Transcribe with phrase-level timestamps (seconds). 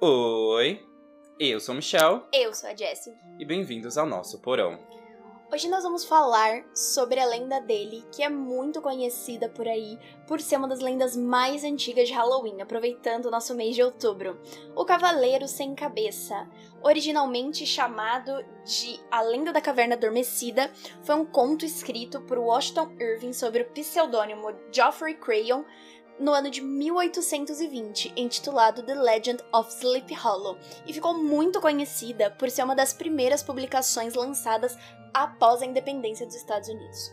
[0.00, 0.80] Oi,
[1.40, 3.12] eu sou o Michel Eu sou a Jessie.
[3.36, 4.78] e bem-vindos ao nosso porão.
[5.50, 10.42] Hoje nós vamos falar sobre a lenda dele, que é muito conhecida por aí por
[10.42, 14.38] ser uma das lendas mais antigas de Halloween, aproveitando o nosso mês de outubro.
[14.76, 16.46] O Cavaleiro Sem Cabeça,
[16.82, 18.30] originalmente chamado
[18.66, 20.70] de A Lenda da Caverna Adormecida,
[21.02, 25.64] foi um conto escrito por Washington Irving sobre o pseudônimo Geoffrey Crayon
[26.18, 32.50] no ano de 1820, intitulado The Legend of Sleepy Hollow, e ficou muito conhecida por
[32.50, 34.76] ser uma das primeiras publicações lançadas
[35.14, 37.12] após a independência dos Estados Unidos.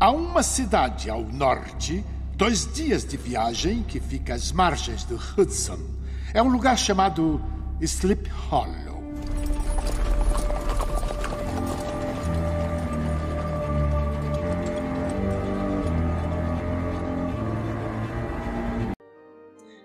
[0.00, 2.04] Há uma cidade ao norte,
[2.36, 5.78] dois dias de viagem, que fica às margens do Hudson.
[6.32, 7.40] É um lugar chamado
[7.80, 8.97] Sleep Hollow.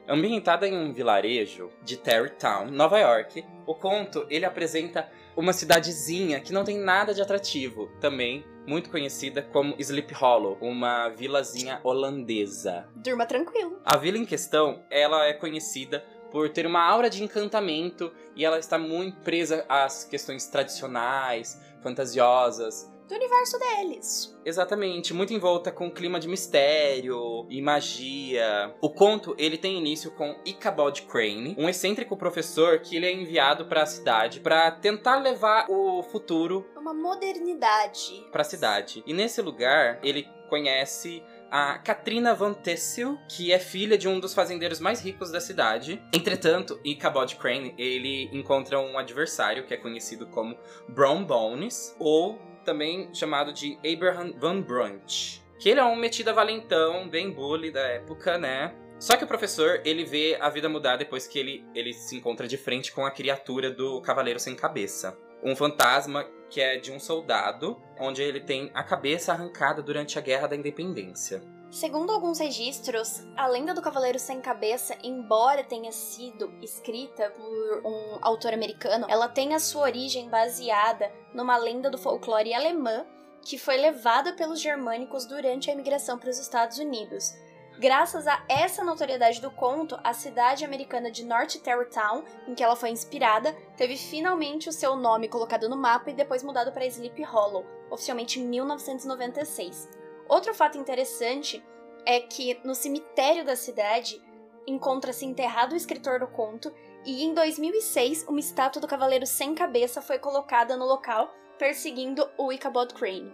[0.07, 6.51] Ambientada em um vilarejo de Tarrytown, Nova York, o conto ele apresenta uma cidadezinha que
[6.51, 12.87] não tem nada de atrativo, também muito conhecida como Sleep Hollow, uma vilazinha holandesa.
[12.95, 13.79] Durma tranquilo.
[13.85, 18.59] A vila em questão, ela é conhecida por ter uma aura de encantamento e ela
[18.59, 22.91] está muito presa às questões tradicionais, fantasiosas.
[23.13, 24.35] Do universo deles.
[24.43, 28.73] Exatamente, muito envolta com clima de mistério e magia.
[28.81, 33.67] O conto, ele tem início com Ichabod Crane, um excêntrico professor que ele é enviado
[33.67, 38.25] para a cidade para tentar levar o futuro Uma modernidade.
[38.31, 39.03] para a cidade.
[39.05, 44.33] E nesse lugar, ele conhece a Katrina Van Tessel, que é filha de um dos
[44.33, 46.01] fazendeiros mais ricos da cidade.
[46.11, 50.57] Entretanto, Ichabod Crane, ele encontra um adversário que é conhecido como
[50.89, 55.41] Brown Bones, ou também chamado de Abraham Van Brunt.
[55.59, 58.75] Que ele é um metida valentão, bem bully da época, né?
[58.99, 62.47] Só que o professor, ele vê a vida mudar depois que ele, ele se encontra
[62.47, 65.17] de frente com a criatura do Cavaleiro Sem Cabeça.
[65.43, 70.21] Um fantasma que é de um soldado, onde ele tem a cabeça arrancada durante a
[70.21, 71.41] Guerra da Independência.
[71.73, 78.19] Segundo alguns registros, a lenda do Cavaleiro Sem Cabeça, embora tenha sido escrita por um
[78.21, 83.07] autor americano, ela tem a sua origem baseada numa lenda do folclore alemã
[83.41, 87.33] que foi levada pelos germânicos durante a imigração para os Estados Unidos.
[87.79, 92.75] Graças a essa notoriedade do conto, a cidade americana de North Tarrytown, em que ela
[92.75, 97.23] foi inspirada, teve finalmente o seu nome colocado no mapa e depois mudado para Sleepy
[97.23, 100.02] Hollow, oficialmente em 1996.
[100.27, 101.63] Outro fato interessante
[102.05, 104.21] é que no cemitério da cidade
[104.65, 106.73] encontra-se enterrado o escritor do conto
[107.05, 112.51] e em 2006 uma estátua do Cavaleiro Sem Cabeça foi colocada no local, perseguindo o
[112.51, 113.33] Ichabod Crane.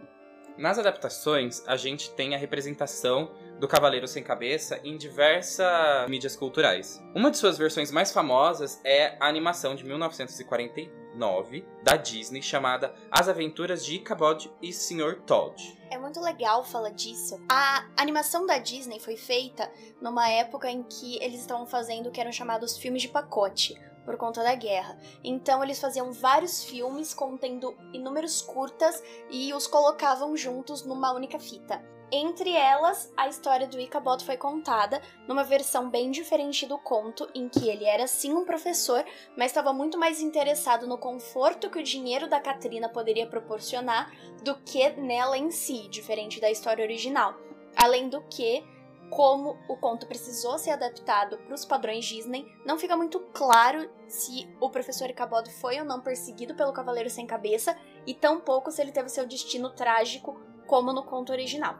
[0.59, 3.31] Nas adaptações, a gente tem a representação
[3.61, 5.65] do Cavaleiro Sem Cabeça em diversas
[6.09, 7.01] mídias culturais.
[7.15, 13.29] Uma de suas versões mais famosas é a animação de 1949 da Disney chamada As
[13.29, 15.21] Aventuras de Ichabod e Sr.
[15.25, 15.79] Todd.
[15.89, 17.39] É muito legal falar disso.
[17.49, 19.71] A animação da Disney foi feita
[20.01, 24.17] numa época em que eles estavam fazendo o que eram chamados filmes de pacote, por
[24.17, 24.97] conta da guerra.
[25.23, 31.79] Então eles faziam vários filmes contendo inúmeros curtas e os colocavam juntos numa única fita.
[32.11, 37.47] Entre elas, a história do Ichabod foi contada numa versão bem diferente do conto, em
[37.47, 39.05] que ele era sim um professor,
[39.37, 44.11] mas estava muito mais interessado no conforto que o dinheiro da Katrina poderia proporcionar
[44.43, 47.35] do que nela em si, diferente da história original.
[47.75, 48.63] Além do que,
[49.09, 54.47] como o conto precisou ser adaptado para os padrões Disney, não fica muito claro se
[54.59, 57.75] o professor Ichabod foi ou não perseguido pelo Cavaleiro Sem Cabeça,
[58.05, 61.79] e tampouco se ele teve seu destino trágico como no conto original.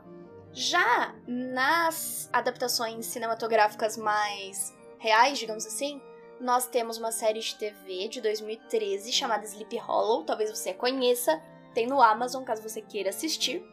[0.52, 6.02] Já nas adaptações cinematográficas mais reais, digamos assim,
[6.40, 11.42] nós temos uma série de TV de 2013 chamada Sleep Hollow, talvez você conheça,
[11.74, 13.64] tem no Amazon caso você queira assistir.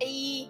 [0.00, 0.48] E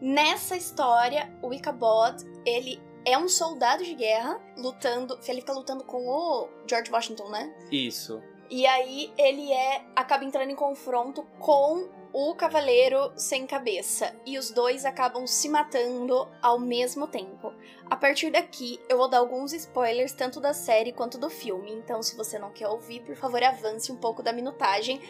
[0.00, 6.06] nessa história, o Ichabod, ele é um soldado de guerra lutando, ele fica lutando com
[6.06, 7.54] o George Washington, né?
[7.70, 8.22] Isso.
[8.50, 14.14] E aí ele é acaba entrando em confronto com o Cavaleiro Sem Cabeça.
[14.24, 17.52] E os dois acabam se matando ao mesmo tempo.
[17.90, 21.72] A partir daqui, eu vou dar alguns spoilers tanto da série quanto do filme.
[21.72, 25.00] Então, se você não quer ouvir, por favor, avance um pouco da minutagem.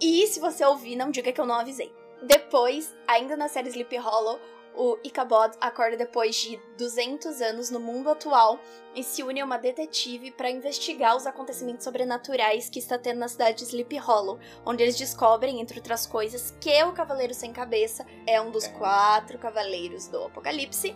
[0.00, 1.92] E se você ouvir, não diga que eu não avisei.
[2.22, 4.40] Depois, ainda na série Sleepy Hollow,
[4.74, 8.60] o Ichabod acorda depois de 200 anos no mundo atual
[8.94, 13.28] e se une a uma detetive para investigar os acontecimentos sobrenaturais que está tendo na
[13.28, 18.06] cidade de Sleepy Hollow, onde eles descobrem, entre outras coisas, que o Cavaleiro Sem Cabeça
[18.26, 20.94] é um dos quatro cavaleiros do Apocalipse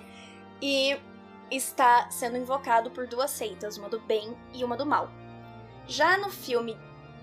[0.60, 0.96] e
[1.50, 5.10] está sendo invocado por duas seitas, uma do bem e uma do mal.
[5.86, 6.78] Já no filme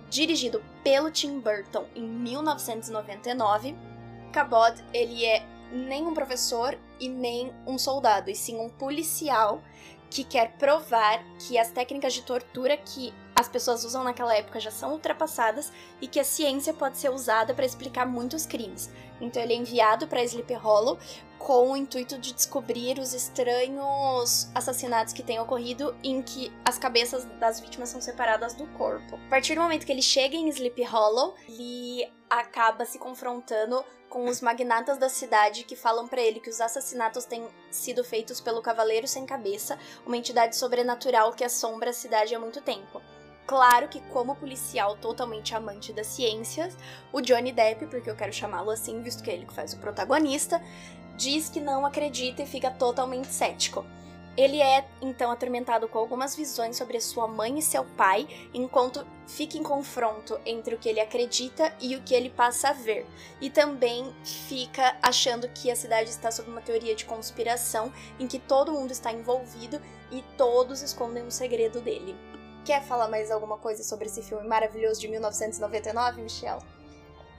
[0.09, 3.75] dirigido pelo Tim Burton em 1999,
[4.29, 9.61] Cabot ele é nem um professor e nem um soldado, e sim um policial
[10.09, 14.71] que quer provar que as técnicas de tortura que as pessoas usam naquela época já
[14.71, 15.71] são ultrapassadas
[16.01, 18.89] e que a ciência pode ser usada para explicar muitos crimes.
[19.21, 20.97] Então ele é enviado para Sleepy Hollow
[21.37, 27.23] com o intuito de descobrir os estranhos assassinatos que têm ocorrido em que as cabeças
[27.39, 29.15] das vítimas são separadas do corpo.
[29.15, 34.25] A partir do momento que ele chega em Sleepy Hollow, ele acaba se confrontando com
[34.27, 38.61] os magnatas da cidade que falam para ele que os assassinatos têm sido feitos pelo
[38.61, 43.01] Cavaleiro Sem Cabeça, uma entidade sobrenatural que assombra a cidade há muito tempo.
[43.45, 46.75] Claro que, como policial totalmente amante das ciências,
[47.11, 49.79] o Johnny Depp, porque eu quero chamá-lo assim, visto que é ele que faz o
[49.79, 50.61] protagonista,
[51.15, 53.85] diz que não acredita e fica totalmente cético.
[54.37, 59.57] Ele é então atormentado com algumas visões sobre sua mãe e seu pai, enquanto fica
[59.57, 63.05] em confronto entre o que ele acredita e o que ele passa a ver.
[63.41, 68.39] E também fica achando que a cidade está sob uma teoria de conspiração em que
[68.39, 69.81] todo mundo está envolvido
[70.11, 72.15] e todos escondem um segredo dele.
[72.65, 76.61] Quer falar mais alguma coisa sobre esse filme maravilhoso de 1999, Michelle?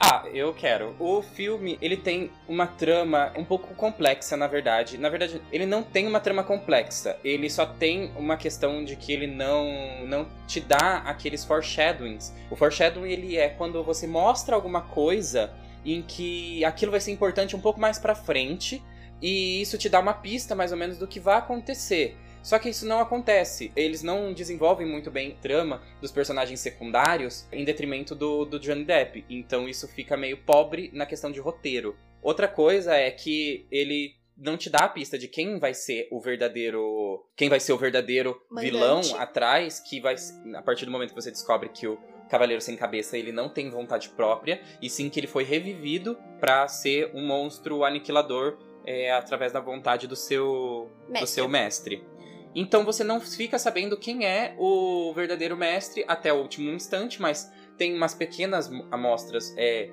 [0.02, 0.96] Ah, eu quero.
[0.98, 4.96] O filme, ele tem uma trama um pouco complexa, na verdade.
[4.96, 7.18] Na verdade, ele não tem uma trama complexa.
[7.22, 12.32] Ele só tem uma questão de que ele não não te dá aqueles foreshadowings.
[12.50, 15.52] O foreshadowing, ele é quando você mostra alguma coisa
[15.84, 18.82] em que aquilo vai ser importante um pouco mais pra frente.
[19.20, 22.16] E isso te dá uma pista, mais ou menos, do que vai acontecer.
[22.42, 23.70] Só que isso não acontece.
[23.76, 29.24] Eles não desenvolvem muito bem trama dos personagens secundários em detrimento do, do Johnny Depp.
[29.28, 31.96] Então isso fica meio pobre na questão de roteiro.
[32.22, 36.20] Outra coisa é que ele não te dá a pista de quem vai ser o
[36.20, 37.24] verdadeiro.
[37.36, 38.70] Quem vai ser o verdadeiro Mandante.
[38.70, 40.16] vilão atrás, que vai.
[40.54, 41.98] A partir do momento que você descobre que o
[42.28, 46.66] Cavaleiro Sem Cabeça ele não tem vontade própria, e sim que ele foi revivido para
[46.68, 51.28] ser um monstro aniquilador é, através da vontade do seu, do Mestre.
[51.28, 52.04] seu mestre.
[52.54, 57.52] Então você não fica sabendo quem é o verdadeiro mestre até o último instante, mas
[57.76, 59.90] tem umas pequenas amostras é,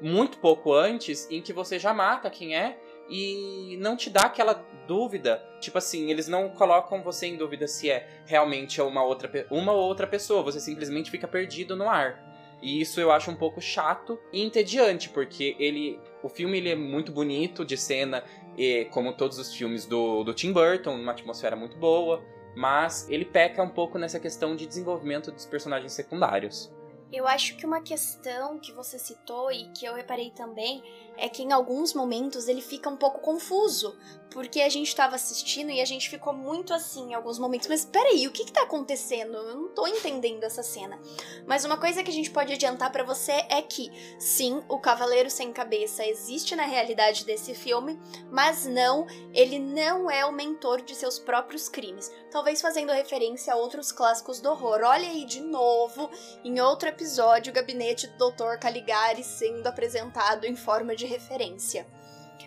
[0.00, 4.54] muito pouco antes em que você já mata quem é e não te dá aquela
[4.86, 5.42] dúvida.
[5.60, 9.84] Tipo assim, eles não colocam você em dúvida se é realmente uma outra, uma ou
[9.84, 12.24] outra pessoa, você simplesmente fica perdido no ar.
[12.62, 16.00] E isso eu acho um pouco chato e entediante, porque ele.
[16.22, 18.24] O filme ele é muito bonito de cena,
[18.56, 22.24] e, como todos os filmes do, do Tim Burton, uma atmosfera muito boa,
[22.56, 26.72] mas ele peca um pouco nessa questão de desenvolvimento dos personagens secundários.
[27.12, 30.82] Eu acho que uma questão que você citou e que eu reparei também
[31.16, 33.96] é que em alguns momentos ele fica um pouco confuso,
[34.30, 37.84] porque a gente tava assistindo e a gente ficou muito assim em alguns momentos, mas
[37.84, 39.34] peraí, o que que tá acontecendo?
[39.36, 40.98] Eu não tô entendendo essa cena.
[41.46, 45.30] Mas uma coisa que a gente pode adiantar pra você é que, sim, o Cavaleiro
[45.30, 47.98] Sem Cabeça existe na realidade desse filme,
[48.30, 52.12] mas não, ele não é o mentor de seus próprios crimes.
[52.30, 54.80] Talvez fazendo referência a outros clássicos do horror.
[54.84, 56.10] Olha aí de novo,
[56.44, 58.58] em outro episódio, o gabinete do Dr.
[58.60, 61.86] Caligari sendo apresentado em forma de referência.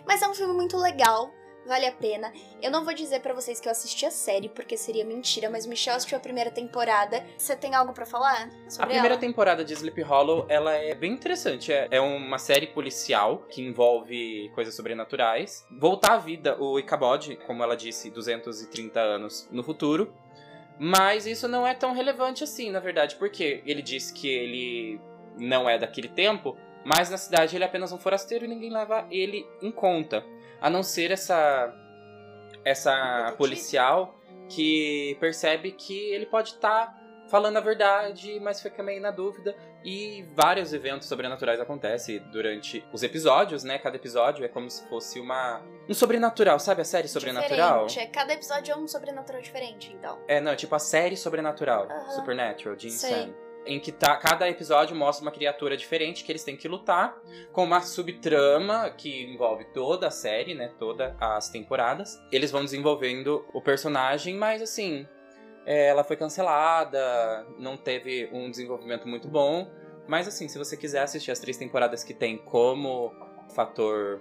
[0.06, 1.30] Mas é um filme muito legal,
[1.66, 2.32] vale a pena.
[2.62, 5.66] Eu não vou dizer pra vocês que eu assisti a série, porque seria mentira, mas
[5.66, 7.24] Michelle assistiu a primeira temporada.
[7.36, 9.18] Você tem algo pra falar A primeira ela?
[9.18, 11.72] temporada de Sleep Hollow, ela é bem interessante.
[11.72, 15.64] É, é uma série policial que envolve coisas sobrenaturais.
[15.78, 20.12] Voltar à vida o Ichabod, como ela disse, 230 anos no futuro.
[20.78, 24.98] Mas isso não é tão relevante assim, na verdade, porque ele disse que ele
[25.38, 29.06] não é daquele tempo, mas na cidade ele é apenas um forasteiro e ninguém leva
[29.10, 30.24] ele em conta.
[30.60, 31.74] A não ser essa
[32.64, 34.18] essa policial
[34.48, 36.98] que percebe que ele pode estar
[37.30, 39.54] falando a verdade, mas fica meio na dúvida.
[39.82, 43.78] E vários eventos sobrenaturais acontecem durante os episódios, né?
[43.78, 47.86] Cada episódio é como se fosse uma um sobrenatural, sabe a série sobrenatural?
[47.86, 48.12] Diferente.
[48.12, 50.18] Cada episódio é um sobrenatural diferente, então.
[50.28, 51.88] É, não, tipo a série sobrenatural.
[52.10, 52.88] Supernatural, de.
[52.88, 53.34] Insane.
[53.66, 57.20] Em que tá, cada episódio mostra uma criatura diferente que eles têm que lutar,
[57.52, 60.72] com uma subtrama que envolve toda a série, né?
[60.78, 62.20] Todas as temporadas.
[62.32, 65.06] Eles vão desenvolvendo o personagem, mas assim,
[65.66, 69.70] é, ela foi cancelada, não teve um desenvolvimento muito bom.
[70.08, 73.12] Mas assim, se você quiser assistir as três temporadas que tem como
[73.54, 74.20] fator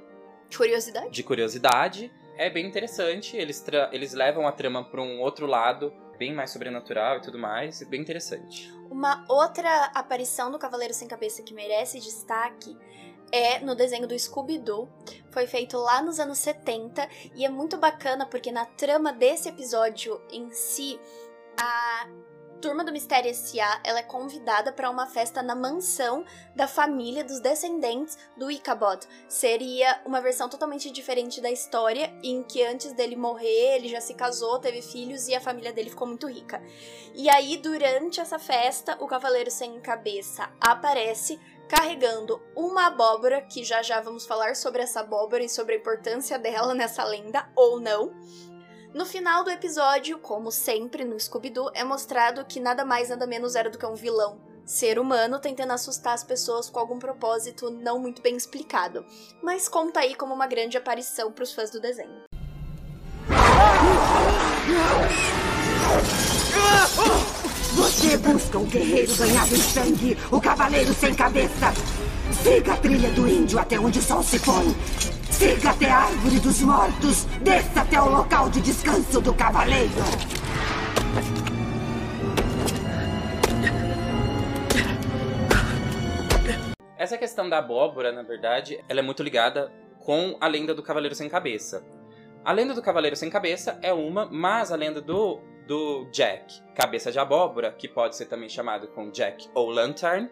[0.56, 1.10] Curiosidade?
[1.10, 2.12] de curiosidade.
[2.38, 3.36] É bem interessante.
[3.36, 7.82] Eles, eles levam a trama para um outro lado bem mais sobrenatural e tudo mais,
[7.84, 8.72] bem interessante.
[8.92, 12.78] Uma outra aparição do Cavaleiro Sem Cabeça que merece destaque
[13.32, 14.90] é no desenho do Scooby-Doo.
[15.32, 20.22] Foi feito lá nos anos 70 e é muito bacana porque na trama desse episódio
[20.30, 21.00] em si,
[21.58, 22.08] a
[22.62, 23.80] Turma do Mistério S.A.
[23.86, 29.08] ela é convidada para uma festa na mansão da família dos descendentes do Ichabod.
[29.30, 34.14] Seria uma versão totalmente diferente da história, em que antes dele morrer, ele já se
[34.14, 36.62] casou, teve filhos e a família dele ficou muito rica.
[37.16, 41.40] E aí, durante essa festa, o Cavaleiro Sem Cabeça aparece
[41.70, 46.38] carregando uma abóbora, que já já vamos falar sobre essa abóbora e sobre a importância
[46.38, 48.12] dela nessa lenda, ou não.
[48.92, 53.56] No final do episódio, como sempre no Scooby-Doo, é mostrado que nada mais nada menos
[53.56, 58.00] era do que um vilão, ser humano tentando assustar as pessoas com algum propósito não
[58.00, 59.06] muito bem explicado,
[59.44, 62.24] mas conta aí como uma grande aparição para os fãs do desenho.
[67.76, 71.74] Você busca um guerreiro ganhado em sangue, o cavaleiro sem cabeça.
[72.42, 75.19] Siga a trilha do índio até onde o sol se põe.
[75.40, 77.24] Siga até a árvore dos mortos.
[77.42, 79.90] Desça até o local de descanso do cavaleiro.
[86.98, 91.16] Essa questão da abóbora, na verdade, ela é muito ligada com a lenda do Cavaleiro
[91.16, 91.88] Sem Cabeça.
[92.44, 97.14] A lenda do Cavaleiro Sem Cabeça é uma, mas a lenda do, do Jack, Cabeça
[97.14, 100.30] de Abóbora, que pode ser também chamado com Jack ou Lantern,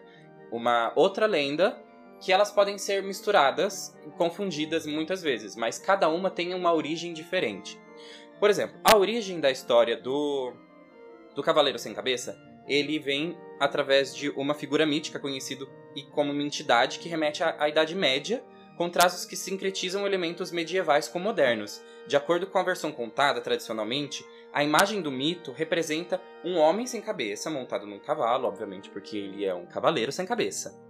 [0.52, 1.82] uma outra lenda
[2.20, 7.78] que elas podem ser misturadas, confundidas muitas vezes, mas cada uma tem uma origem diferente.
[8.38, 10.52] Por exemplo, a origem da história do,
[11.34, 15.66] do Cavaleiro Sem Cabeça, ele vem através de uma figura mítica conhecida
[16.12, 18.44] como uma entidade que remete à, à Idade Média,
[18.76, 21.82] com traços que sincretizam elementos medievais com modernos.
[22.06, 27.00] De acordo com a versão contada tradicionalmente, a imagem do mito representa um homem sem
[27.00, 30.87] cabeça montado num cavalo, obviamente porque ele é um cavaleiro sem cabeça.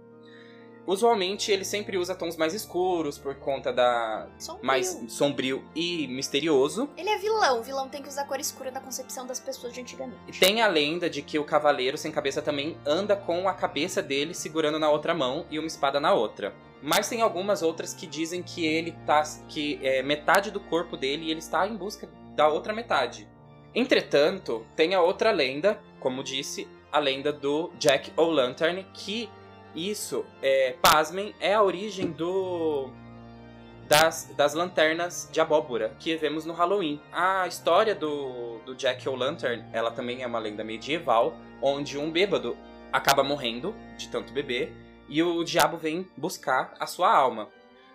[0.89, 4.65] Usualmente ele sempre usa tons mais escuros por conta da Sombrio.
[4.65, 6.89] mais sombrio e misterioso.
[6.97, 9.81] Ele é vilão, o vilão tem que usar cor escura na concepção das pessoas de
[9.81, 10.39] antigamente.
[10.39, 14.33] tem a lenda de que o cavaleiro sem cabeça também anda com a cabeça dele
[14.33, 16.55] segurando na outra mão e uma espada na outra.
[16.81, 21.25] Mas tem algumas outras que dizem que ele tá que é metade do corpo dele
[21.25, 23.29] e ele está em busca da outra metade.
[23.75, 29.29] Entretanto, tem a outra lenda, como disse, a lenda do Jack O'Lantern, que
[29.75, 32.89] isso, é, pasmem, é a origem do
[33.87, 37.01] das, das lanternas de abóbora que vemos no Halloween.
[37.11, 42.55] A história do, do Jack O'Lantern, ela também é uma lenda medieval, onde um bêbado
[42.93, 44.71] acaba morrendo de tanto beber
[45.09, 47.49] e o diabo vem buscar a sua alma.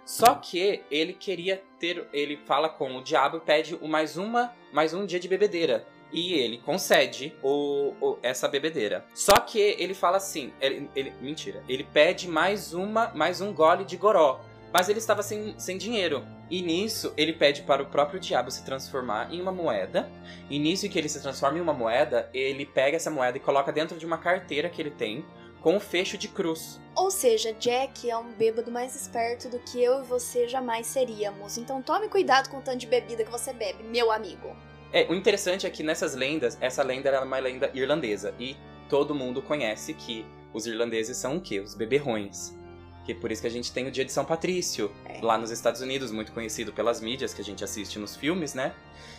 [0.04, 4.93] Só que ele queria ter, ele fala com o diabo e pede mais uma, mais
[4.93, 5.87] um dia de bebedeira.
[6.13, 9.05] E ele concede o, o- essa bebedeira.
[9.15, 13.85] Só que ele fala assim, ele, ele- mentira, ele pede mais uma, mais um gole
[13.85, 14.41] de goró.
[14.73, 16.25] Mas ele estava sem, sem dinheiro.
[16.51, 20.11] E nisso, ele pede para o próprio diabo se transformar em uma moeda.
[20.51, 23.73] E nisso que ele se transforma em uma moeda, ele pega essa moeda e coloca
[23.73, 25.25] dentro de uma carteira que ele tem
[25.61, 26.79] com um fecho de cruz.
[26.97, 31.57] Ou seja, Jack é um bêbado mais esperto do que eu e você jamais seríamos.
[31.57, 34.55] Então tome cuidado com o tanto de bebida que você bebe, meu amigo.
[34.95, 38.33] É, o interessante é que nessas lendas, essa lenda era uma lenda irlandesa.
[38.39, 38.57] E
[38.89, 41.59] todo mundo conhece que os irlandeses são o quê?
[41.59, 42.57] Os beberrões.
[43.05, 45.19] Que é por isso que a gente tem o dia de São Patrício, É.
[45.21, 48.73] lá nos Estados Unidos, muito conhecido pelas mídias que a gente assiste nos filmes, né?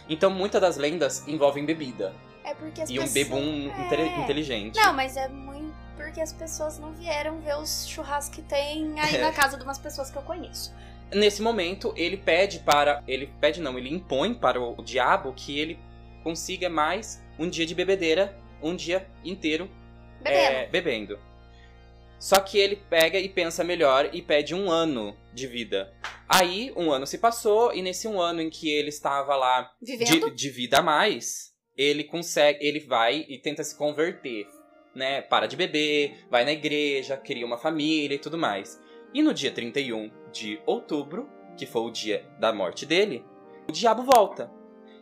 [0.09, 2.13] Então muitas das lendas envolvem bebida.
[2.43, 3.13] É porque as e um pessoas...
[3.13, 3.85] bebum É.
[3.85, 4.75] inte- inteligente.
[4.77, 9.17] Não, mas é muito porque as pessoas não vieram ver os churrascos que tem aí
[9.21, 10.73] na casa de umas pessoas que eu conheço.
[11.13, 13.03] Nesse momento, ele pede para.
[13.07, 15.79] Ele pede não, ele impõe para o diabo que ele
[16.23, 19.69] consiga mais um dia de bebedeira, um dia inteiro
[20.21, 20.55] Bebendo.
[20.55, 21.19] é, bebendo.
[22.19, 25.93] Só que ele pega e pensa melhor e pede um ano de vida.
[26.27, 30.31] Aí, um ano se passou, e nesse um ano em que ele estava lá de,
[30.31, 34.47] de vida a mais, ele consegue, ele vai e tenta se converter,
[34.95, 35.21] né?
[35.21, 38.81] Para de beber, vai na igreja, cria uma família e tudo mais.
[39.13, 43.25] E no dia 31 de outubro, que foi o dia da morte dele,
[43.69, 44.51] o diabo volta.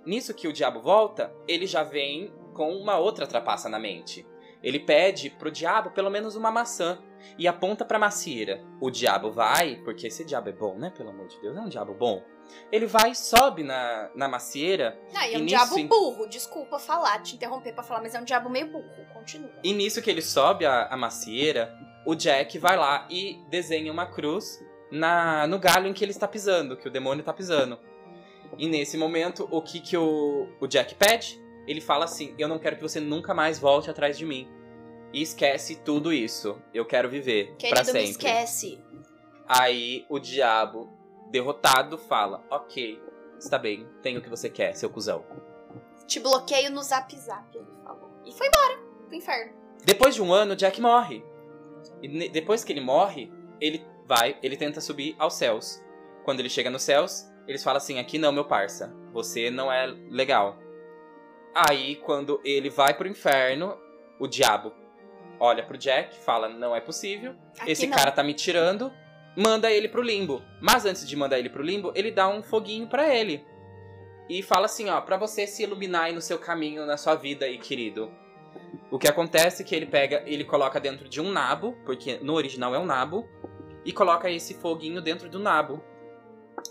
[0.06, 4.25] Nisso que o diabo volta, ele já vem com uma outra trapaça na mente.
[4.62, 7.00] Ele pede pro diabo pelo menos uma maçã
[7.38, 8.63] e aponta pra macieira.
[8.80, 10.94] O diabo vai, porque esse diabo é bom, né?
[10.96, 12.24] Pelo amor de Deus, é um diabo bom.
[12.72, 16.28] Ele vai, sobe na, na macieira Ah, e é E um nisso, diabo em- burro.
[16.30, 18.88] Desculpa falar, te interromper pra falar, mas é um diabo meio burro.
[19.13, 19.50] Continua.
[19.63, 21.74] E nisso que ele sobe a, a macieira,
[22.06, 24.62] o Jack vai lá e desenha uma cruz
[24.93, 27.79] na no galho em que ele está pisando, que o demônio está pisando.
[28.57, 31.43] E nesse momento, o que, que o, o Jack pede?
[31.67, 34.47] ele fala assim: Eu não quero que você nunca mais volte atrás de mim.
[35.12, 36.59] E esquece tudo isso.
[36.73, 38.03] Eu quero viver para sempre.
[38.03, 38.83] me esquece.
[39.47, 40.91] Aí o diabo,
[41.29, 43.01] derrotado, fala: Ok,
[43.39, 45.25] está bem, tenho o que você quer, seu cuzão.
[46.07, 48.09] Te bloqueio no zap zap, ele falou.
[48.25, 49.53] E foi embora pro inferno.
[49.85, 51.23] Depois de um ano, Jack morre.
[52.01, 55.81] E depois que ele morre, ele vai, ele tenta subir aos céus.
[56.24, 59.88] Quando ele chega nos céus, eles falam assim: Aqui não, meu parça, você não é
[60.10, 60.57] legal.
[61.53, 63.77] Aí, quando ele vai pro inferno,
[64.19, 64.74] o diabo
[65.39, 67.95] olha pro Jack, fala: Não é possível, Aqui esse não.
[67.98, 68.91] cara tá me tirando,
[69.36, 70.41] manda ele pro limbo.
[70.62, 73.45] Mas antes de mandar ele pro limbo, ele dá um foguinho pra ele.
[74.29, 77.45] E fala assim, ó, pra você se iluminar aí no seu caminho, na sua vida
[77.45, 78.10] aí, querido.
[78.89, 82.33] O que acontece é que ele pega, ele coloca dentro de um nabo, porque no
[82.33, 83.27] original é um nabo,
[83.86, 85.84] e coloca esse foguinho dentro do nabo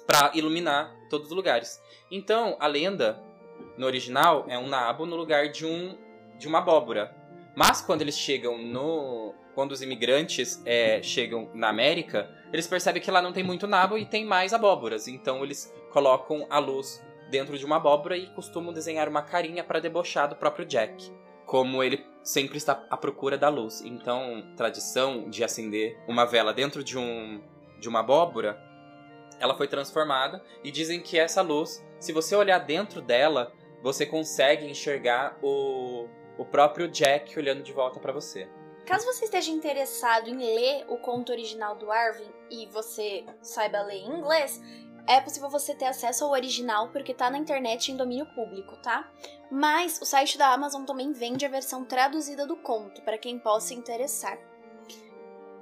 [0.06, 1.82] pra iluminar todos os lugares.
[2.10, 3.22] Então, a lenda
[3.76, 5.96] no original é um nabo no lugar de um
[6.38, 7.14] de uma abóbora.
[7.54, 13.10] Mas quando eles chegam no quando os imigrantes é, chegam na América, eles percebem que
[13.10, 15.06] lá não tem muito nabo e tem mais abóboras.
[15.06, 19.80] Então eles colocam a luz dentro de uma abóbora e costumam desenhar uma carinha para
[19.80, 21.12] debochar do próprio Jack.
[21.52, 23.82] Como ele sempre está à procura da luz.
[23.82, 27.42] Então, tradição de acender uma vela dentro de um
[27.78, 28.58] de uma abóbora,
[29.38, 34.64] ela foi transformada e dizem que essa luz, se você olhar dentro dela, você consegue
[34.64, 38.48] enxergar o, o próprio Jack olhando de volta para você.
[38.86, 43.98] Caso você esteja interessado em ler o conto original do Arvin e você saiba ler
[43.98, 44.58] em inglês,
[45.06, 49.10] é possível você ter acesso ao original porque tá na internet em domínio público, tá?
[49.50, 53.74] Mas o site da Amazon também vende a versão traduzida do conto para quem possa
[53.74, 54.38] interessar.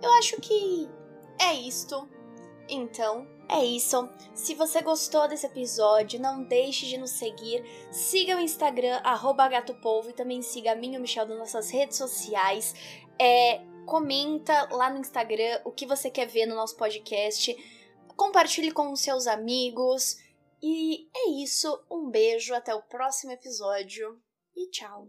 [0.03, 0.89] Eu acho que
[1.41, 2.09] é isto.
[2.69, 4.09] Então, é isso.
[4.33, 7.65] Se você gostou desse episódio, não deixe de nos seguir.
[7.91, 9.01] Siga o Instagram,
[9.51, 12.75] gatopolvo, e também siga a mim e o Michel nas nossas redes sociais.
[13.19, 17.57] É, comenta lá no Instagram o que você quer ver no nosso podcast.
[18.21, 20.19] Compartilhe com seus amigos.
[20.63, 21.83] E é isso.
[21.91, 24.21] Um beijo, até o próximo episódio
[24.55, 25.09] e tchau.